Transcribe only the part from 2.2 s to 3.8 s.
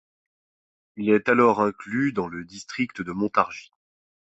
le district de Montargis.